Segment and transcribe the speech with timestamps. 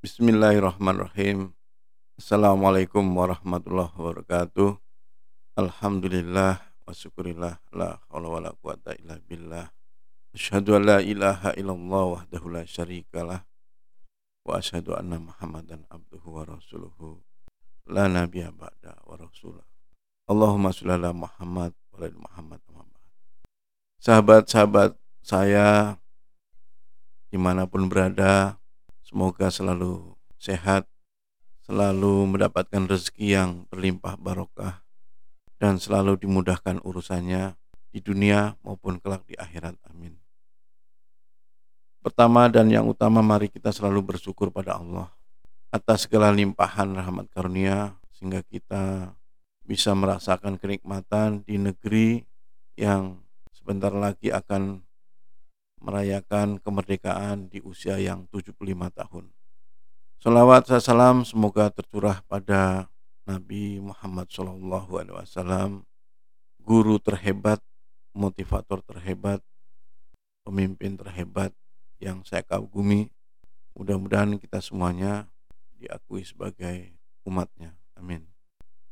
[0.00, 1.52] Bismillahirrahmanirrahim.
[2.16, 4.80] Assalamualaikum warahmatullahi wabarakatuh.
[5.60, 9.68] Alhamdulillah wa syukurillah la haula wala quwata illa billah.
[10.32, 13.44] Asyhadu an la ilaha illallah wahdahu la syarikalah
[14.48, 17.20] wa asyhadu anna Muhammadan abduhu wa rasuluhu
[17.84, 19.68] la nabiyya ba'da wa rasulah.
[20.24, 22.60] Allahumma sholli ala Muhammad wa ala Muhammad
[24.00, 26.00] Sahabat-sahabat saya
[27.28, 28.59] di mana pun berada,
[29.10, 30.86] semoga selalu sehat,
[31.66, 34.86] selalu mendapatkan rezeki yang berlimpah barokah,
[35.58, 37.58] dan selalu dimudahkan urusannya
[37.90, 39.74] di dunia maupun kelak di akhirat.
[39.90, 40.14] Amin.
[42.00, 45.10] Pertama dan yang utama mari kita selalu bersyukur pada Allah
[45.68, 49.12] atas segala limpahan rahmat karunia sehingga kita
[49.66, 52.24] bisa merasakan kenikmatan di negeri
[52.78, 53.20] yang
[53.52, 54.80] sebentar lagi akan
[55.80, 58.54] merayakan kemerdekaan di usia yang 75
[58.92, 59.32] tahun.
[60.20, 62.92] Salawat salam semoga tercurah pada
[63.24, 65.80] Nabi Muhammad SAW,
[66.60, 67.64] guru terhebat,
[68.12, 69.40] motivator terhebat,
[70.44, 71.56] pemimpin terhebat
[71.96, 73.08] yang saya kagumi.
[73.72, 75.24] Mudah-mudahan kita semuanya
[75.80, 76.92] diakui sebagai
[77.24, 77.72] umatnya.
[77.96, 78.28] Amin.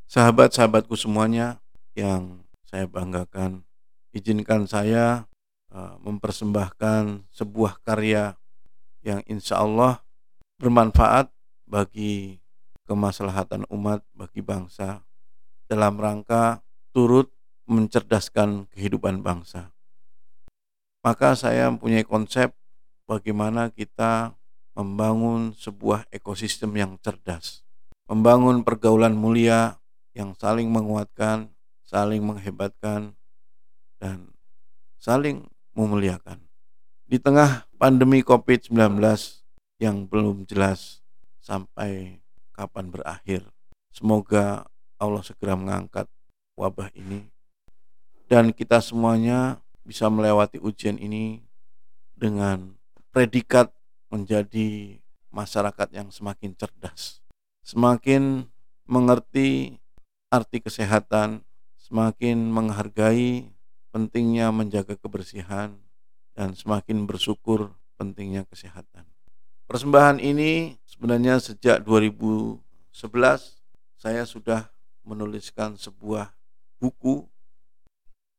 [0.08, 1.60] Sahabat-sahabatku semuanya
[1.92, 3.68] yang saya banggakan,
[4.16, 5.28] izinkan saya
[5.74, 8.34] mempersembahkan sebuah karya
[9.04, 10.00] yang insya Allah
[10.58, 11.30] bermanfaat
[11.68, 12.40] bagi
[12.88, 15.04] kemaslahatan umat, bagi bangsa,
[15.68, 16.64] dalam rangka
[16.96, 17.28] turut
[17.68, 19.76] mencerdaskan kehidupan bangsa.
[21.04, 22.56] Maka saya mempunyai konsep
[23.04, 24.34] bagaimana kita
[24.72, 27.62] membangun sebuah ekosistem yang cerdas,
[28.08, 29.76] membangun pergaulan mulia
[30.16, 31.52] yang saling menguatkan,
[31.84, 33.14] saling menghebatkan,
[34.00, 34.32] dan
[34.96, 35.46] saling
[35.78, 36.42] memuliakan.
[37.06, 38.98] Di tengah pandemi COVID-19
[39.78, 41.00] yang belum jelas
[41.38, 42.18] sampai
[42.50, 43.46] kapan berakhir,
[43.94, 44.66] semoga
[44.98, 46.10] Allah segera mengangkat
[46.58, 47.30] wabah ini
[48.28, 51.40] dan kita semuanya bisa melewati ujian ini
[52.12, 52.76] dengan
[53.08, 53.72] predikat
[54.12, 55.00] menjadi
[55.32, 57.24] masyarakat yang semakin cerdas,
[57.64, 58.44] semakin
[58.84, 59.80] mengerti
[60.28, 61.40] arti kesehatan,
[61.80, 63.48] semakin menghargai
[63.90, 65.76] pentingnya menjaga kebersihan
[66.36, 69.08] dan semakin bersyukur pentingnya kesehatan.
[69.68, 72.62] Persembahan ini sebenarnya sejak 2011
[73.98, 74.70] saya sudah
[75.04, 76.32] menuliskan sebuah
[76.78, 77.26] buku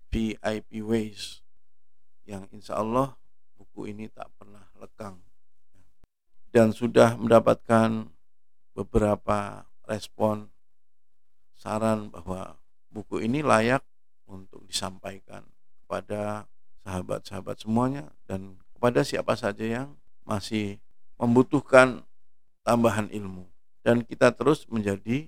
[0.10, 1.44] VIP Ways
[2.26, 3.14] yang insya Allah
[3.60, 5.22] buku ini tak pernah lekang
[6.50, 8.10] dan sudah mendapatkan
[8.74, 10.50] beberapa respon
[11.54, 12.58] saran bahwa
[12.90, 13.86] buku ini layak
[14.30, 15.42] untuk disampaikan
[15.84, 16.46] kepada
[16.86, 19.90] sahabat-sahabat semuanya dan kepada siapa saja yang
[20.24, 20.80] masih
[21.20, 22.06] membutuhkan
[22.64, 23.50] tambahan ilmu
[23.84, 25.28] dan kita terus menjadi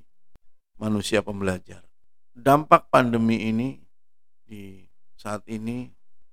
[0.80, 1.84] manusia pembelajar.
[2.32, 3.82] Dampak pandemi ini
[4.48, 4.88] di
[5.20, 5.92] saat ini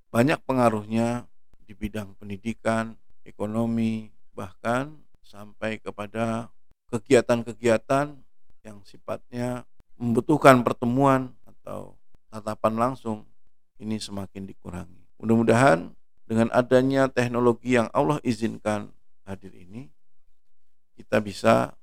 [0.09, 1.27] banyak pengaruhnya
[1.67, 2.95] di bidang pendidikan,
[3.27, 6.49] ekonomi, bahkan sampai kepada
[6.89, 8.17] kegiatan-kegiatan
[8.65, 9.67] yang sifatnya
[9.99, 11.98] membutuhkan pertemuan atau
[12.29, 13.25] tatapan langsung
[13.81, 15.01] ini semakin dikurangi.
[15.19, 15.91] Mudah-mudahan
[16.29, 18.93] dengan adanya teknologi yang Allah izinkan
[19.25, 19.89] hadir ini,
[20.93, 21.73] kita bisa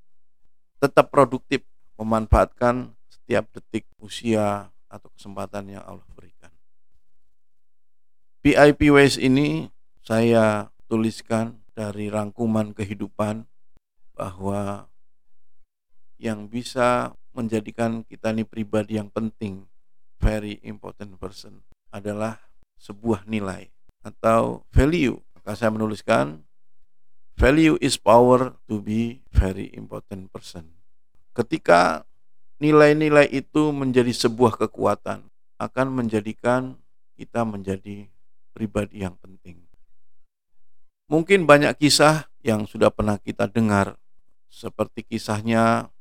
[0.78, 1.66] tetap produktif
[1.98, 6.52] memanfaatkan setiap detik usia atau kesempatan yang Allah berikan.
[8.46, 9.72] PIP Ways ini
[10.06, 13.42] saya tuliskan dari rangkuman kehidupan
[14.14, 14.86] bahwa
[16.16, 19.68] yang bisa menjadikan kita ini pribadi yang penting
[20.20, 21.62] very important person
[21.92, 22.40] adalah
[22.80, 23.72] sebuah nilai
[24.04, 25.18] atau value.
[25.38, 26.44] Maka saya menuliskan
[27.38, 30.76] value is power to be very important person.
[31.36, 32.08] Ketika
[32.62, 35.28] nilai-nilai itu menjadi sebuah kekuatan
[35.60, 36.76] akan menjadikan
[37.16, 38.08] kita menjadi
[38.52, 39.60] pribadi yang penting.
[41.06, 43.94] Mungkin banyak kisah yang sudah pernah kita dengar
[44.50, 45.92] seperti kisahnya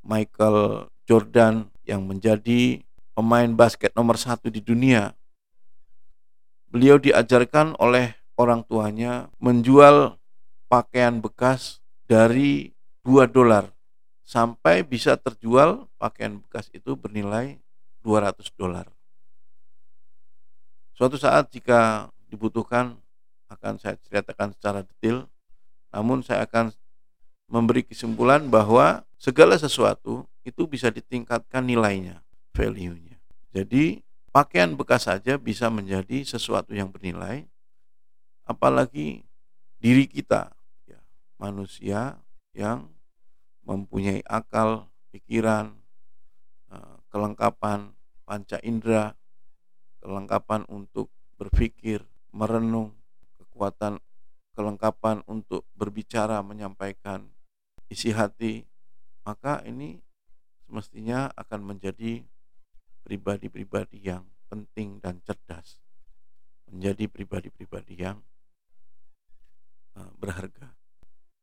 [0.00, 2.80] Michael Jordan yang menjadi
[3.20, 5.12] pemain basket nomor satu di dunia.
[6.72, 10.16] Beliau diajarkan oleh orang tuanya menjual
[10.72, 12.72] pakaian bekas dari
[13.04, 13.68] 2 dolar
[14.24, 17.60] sampai bisa terjual pakaian bekas itu bernilai
[18.00, 18.88] 200 dolar.
[20.96, 22.96] Suatu saat jika dibutuhkan
[23.52, 25.28] akan saya ceritakan secara detail,
[25.92, 26.72] namun saya akan
[27.52, 32.24] memberi kesimpulan bahwa segala sesuatu itu bisa ditingkatkan nilainya,
[32.56, 33.09] value-nya.
[33.50, 37.50] Jadi pakaian bekas saja bisa menjadi sesuatu yang bernilai,
[38.46, 39.26] apalagi
[39.82, 40.54] diri kita,
[40.86, 41.00] ya,
[41.34, 42.18] manusia
[42.54, 42.86] yang
[43.66, 45.74] mempunyai akal, pikiran,
[46.70, 47.90] eh, kelengkapan
[48.22, 49.18] panca indera,
[49.98, 52.94] kelengkapan untuk berpikir, merenung,
[53.42, 53.98] kekuatan
[54.54, 57.26] kelengkapan untuk berbicara, menyampaikan
[57.88, 58.66] isi hati,
[59.24, 60.02] maka ini
[60.66, 62.22] semestinya akan menjadi
[63.04, 65.78] pribadi-pribadi yang penting dan cerdas,
[66.70, 68.18] menjadi pribadi-pribadi yang
[69.96, 70.74] eh, berharga.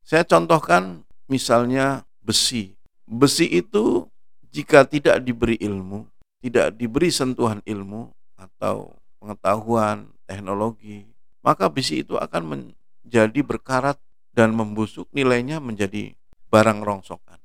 [0.04, 2.76] Saya contohkan misalnya besi.
[3.04, 4.08] Besi itu
[4.48, 6.08] jika tidak diberi ilmu,
[6.40, 11.04] tidak diberi sentuhan ilmu atau pengetahuan, teknologi,
[11.44, 13.96] maka besi itu akan menjadi berkarat
[14.32, 16.14] dan membusuk, nilainya menjadi
[16.48, 17.40] barang rongsokan.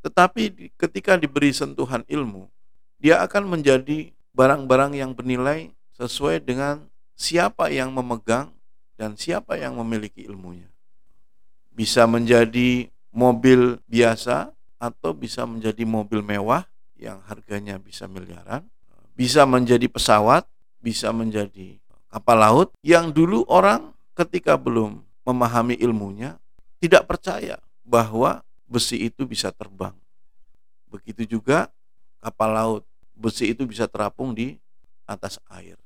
[0.00, 2.48] Tetapi ketika diberi sentuhan ilmu,
[3.00, 6.84] dia akan menjadi barang-barang yang bernilai sesuai dengan
[7.16, 8.52] siapa yang memegang
[9.00, 10.68] dan siapa yang memiliki ilmunya.
[11.72, 16.68] Bisa menjadi mobil biasa atau bisa menjadi mobil mewah
[17.00, 18.68] yang harganya bisa miliaran,
[19.16, 20.44] bisa menjadi pesawat,
[20.84, 21.80] bisa menjadi
[22.12, 26.36] kapal laut yang dulu orang ketika belum memahami ilmunya
[26.80, 29.96] tidak percaya bahwa besi itu bisa terbang.
[30.90, 31.72] Begitu juga
[32.20, 32.82] kapal laut,
[33.20, 34.56] besi itu bisa terapung di
[35.04, 35.76] atas air.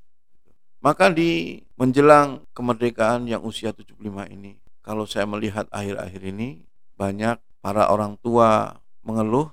[0.78, 3.98] Maka di menjelang kemerdekaan yang usia 75
[4.31, 6.62] ini, kalau saya melihat akhir-akhir ini
[6.94, 9.50] banyak para orang tua mengeluh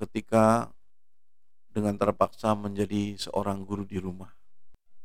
[0.00, 0.72] ketika
[1.70, 4.32] dengan terpaksa menjadi seorang guru di rumah.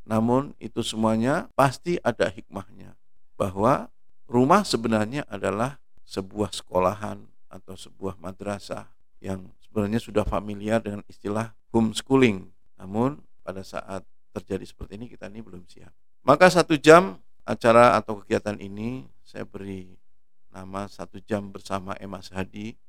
[0.07, 2.95] Namun itu semuanya pasti ada hikmahnya
[3.35, 3.91] bahwa
[4.25, 5.77] rumah sebenarnya adalah
[6.07, 8.87] sebuah sekolahan atau sebuah madrasah
[9.19, 12.47] yang sebenarnya sudah familiar dengan istilah homeschooling.
[12.79, 15.91] Namun pada saat terjadi seperti ini kita ini belum siap.
[16.23, 19.99] Maka satu jam acara atau kegiatan ini saya beri
[20.47, 22.79] nama satu jam bersama Emas Hadi.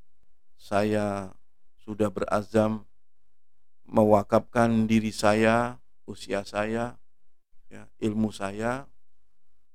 [0.55, 1.35] Saya
[1.83, 2.87] sudah berazam
[3.83, 6.94] mewakafkan diri saya, usia saya,
[7.67, 8.87] ya, ilmu saya.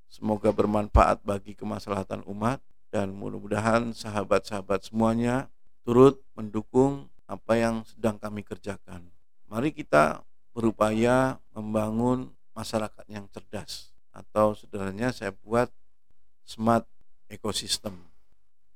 [0.08, 8.44] Semoga bermanfaat bagi kemaslahatan umat dan mudah-mudahan sahabat-sahabat semuanya turut mendukung apa yang sedang kami
[8.44, 9.08] kerjakan.
[9.48, 15.72] Mari kita berupaya membangun masyarakat yang cerdas atau sederhananya saya buat
[16.44, 16.84] smart
[17.32, 17.96] ekosistem.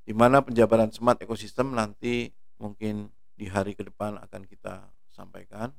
[0.08, 5.76] Di mana penjabaran smart ekosistem nanti mungkin di hari ke depan akan kita sampaikan.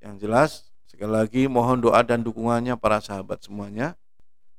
[0.00, 0.50] Yang jelas,
[0.84, 3.96] sekali lagi mohon doa dan dukungannya para sahabat semuanya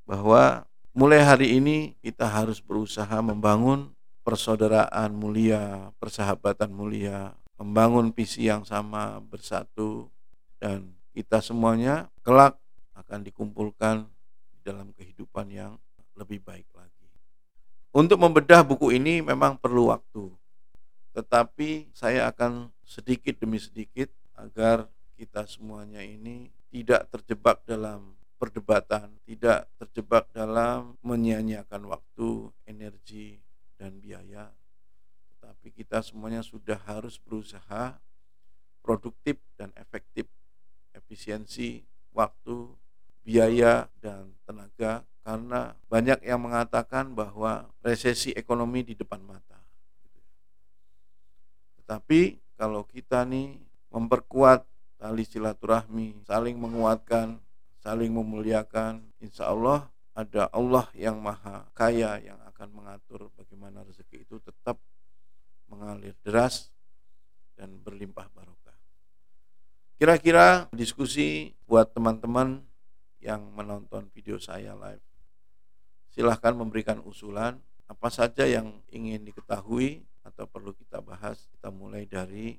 [0.10, 0.66] bahwa
[0.98, 9.22] mulai hari ini kita harus berusaha membangun persaudaraan mulia, persahabatan mulia, membangun visi yang sama
[9.22, 10.10] bersatu
[10.62, 12.58] dan kita semuanya kelak
[12.98, 14.10] akan dikumpulkan
[14.62, 15.78] dalam kehidupan yang
[16.18, 17.10] lebih baik lagi.
[17.92, 20.32] Untuk membedah buku ini memang perlu waktu.
[21.12, 24.08] Tetapi saya akan sedikit demi sedikit
[24.40, 24.88] agar
[25.20, 33.38] kita semuanya ini tidak terjebak dalam perdebatan, tidak terjebak dalam menyia-nyiakan waktu, energi,
[33.82, 34.54] dan biaya.
[35.34, 37.98] Tetapi kita semuanya sudah harus berusaha
[38.86, 40.30] produktif dan efektif,
[40.94, 41.82] efisiensi,
[42.14, 42.70] waktu,
[43.26, 49.58] biaya, dan tenaga karena banyak yang mengatakan bahwa resesi ekonomi di depan mata.
[51.82, 53.58] Tetapi kalau kita nih
[53.90, 54.66] memperkuat
[55.02, 57.42] tali silaturahmi, saling menguatkan,
[57.82, 64.42] saling memuliakan, insya Allah ada Allah yang maha kaya yang akan mengatur bagaimana rezeki itu
[64.42, 64.82] tetap
[65.70, 66.74] mengalir deras
[67.54, 68.74] dan berlimpah barokah.
[70.02, 72.66] Kira-kira diskusi buat teman-teman
[73.22, 75.04] yang menonton video saya live.
[76.10, 82.56] Silahkan memberikan usulan apa saja yang ingin diketahui atau perlu kita bahas kita mulai dari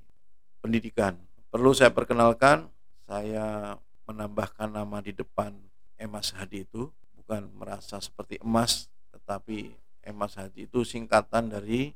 [0.61, 1.15] pendidikan
[1.53, 2.69] perlu saya perkenalkan
[3.09, 3.77] saya
[4.09, 5.53] menambahkan nama di depan
[5.97, 9.69] Emas Hadi itu bukan merasa seperti emas tetapi
[10.03, 11.95] Emas Hadi itu singkatan dari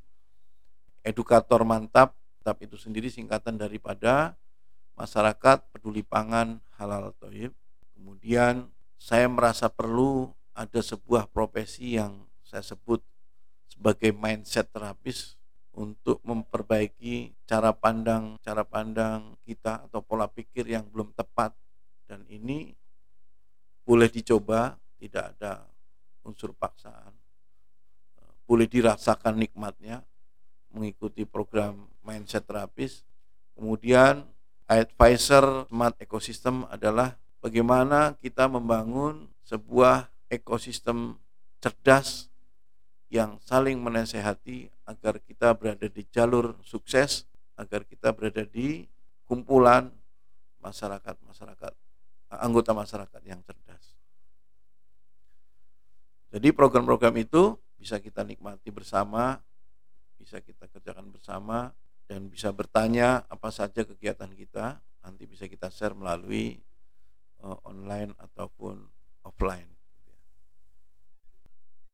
[1.03, 4.35] edukator mantap tapi itu sendiri singkatan daripada
[4.95, 7.51] masyarakat peduli pangan halal toib
[7.93, 13.03] kemudian saya merasa perlu ada sebuah profesi yang saya sebut
[13.69, 15.37] sebagai mindset terapis
[15.77, 21.53] untuk memperbaiki cara pandang cara pandang kita atau pola pikir yang belum tepat.
[22.09, 22.73] Dan ini
[23.85, 25.69] boleh dicoba tidak ada
[26.25, 27.13] unsur paksaan
[28.47, 30.01] boleh dirasakan nikmatnya
[30.71, 33.03] mengikuti program mindset terapis
[33.53, 34.23] kemudian
[34.67, 41.15] advisor smart ecosystem adalah bagaimana kita membangun sebuah ekosistem
[41.63, 42.27] cerdas
[43.07, 47.23] yang saling menasehati agar kita berada di jalur sukses,
[47.55, 48.83] agar kita berada di
[49.23, 49.87] kumpulan
[50.59, 51.73] masyarakat-masyarakat,
[52.35, 53.95] anggota masyarakat yang cerdas.
[56.27, 59.39] Jadi program-program itu bisa kita nikmati bersama,
[60.17, 61.71] bisa kita kerjakan bersama,
[62.09, 66.59] dan bisa bertanya apa saja kegiatan kita, nanti bisa kita share melalui
[67.45, 68.81] uh, online ataupun
[69.23, 69.69] offline.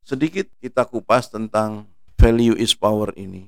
[0.03, 1.87] Sedikit kita kupas tentang
[2.19, 3.47] value is power ini.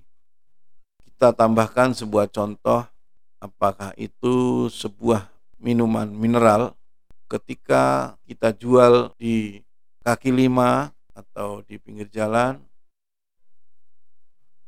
[1.04, 2.88] Kita tambahkan sebuah contoh
[3.44, 5.28] apakah itu sebuah
[5.60, 6.76] minuman mineral
[7.28, 9.60] ketika kita jual di
[10.06, 12.60] kaki lima atau di pinggir jalan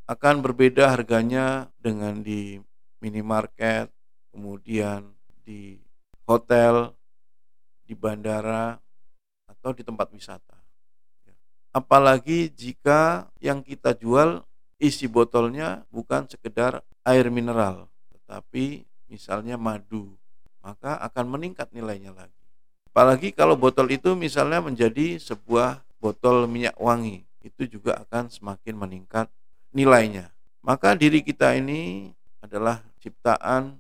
[0.08, 2.56] akan berbeda harganya dengan di
[3.04, 3.92] minimarket,
[4.32, 5.04] kemudian
[5.44, 5.76] di
[6.24, 6.96] hotel,
[7.84, 8.80] di bandara,
[9.52, 10.56] atau di tempat wisata.
[11.76, 14.42] Apalagi jika yang kita jual
[14.80, 20.16] isi botolnya bukan sekedar air mineral, tetapi misalnya madu,
[20.64, 22.34] maka akan meningkat nilainya lagi.
[22.92, 29.28] Apalagi kalau botol itu misalnya menjadi sebuah botol minyak wangi, itu juga akan semakin meningkat
[29.72, 30.32] nilainya.
[30.62, 32.12] Maka diri kita ini
[32.44, 33.80] adalah ciptaan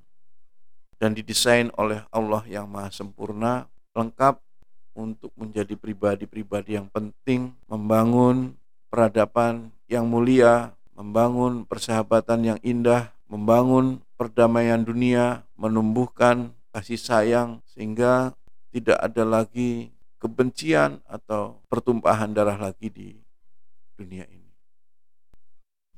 [0.98, 4.42] dan didesain oleh Allah yang Maha Sempurna, lengkap
[4.98, 8.58] untuk menjadi pribadi-pribadi yang penting, membangun
[8.90, 18.34] peradaban yang mulia, membangun persahabatan yang indah, membangun perdamaian dunia, menumbuhkan kasih sayang sehingga
[18.74, 23.10] tidak ada lagi kebencian atau pertumpahan darah lagi di
[23.98, 24.48] dunia ini.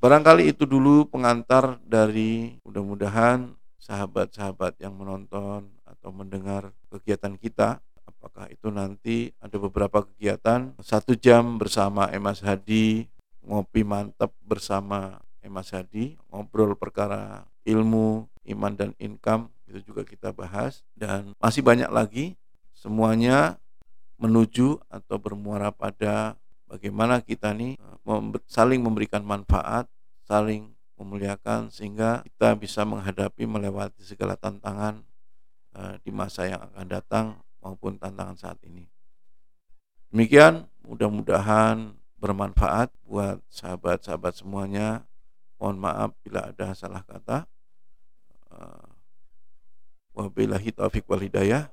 [0.00, 7.84] Barangkali itu dulu pengantar dari mudah-mudahan sahabat-sahabat yang menonton atau mendengar kegiatan kita.
[8.08, 10.72] Apakah itu nanti ada beberapa kegiatan?
[10.80, 13.08] Satu jam bersama Emas Hadi
[13.44, 18.24] ngopi mantap bersama Emas Hadi ngobrol perkara ilmu
[18.56, 20.80] iman dan income itu juga kita bahas.
[20.96, 22.40] Dan masih banyak lagi
[22.72, 23.60] semuanya
[24.20, 26.36] menuju atau bermuara pada
[26.68, 29.88] bagaimana kita nih eh, saling memberikan manfaat
[30.28, 35.00] saling memuliakan sehingga kita bisa menghadapi melewati segala tantangan
[35.72, 37.26] uh, di masa yang akan datang
[37.64, 38.84] maupun tantangan saat ini.
[40.12, 45.08] Demikian, mudah-mudahan bermanfaat buat sahabat-sahabat semuanya.
[45.56, 47.48] Mohon maaf bila ada salah kata.
[48.52, 48.92] Uh,
[50.12, 51.72] wabillahi taufiq wal hidayah.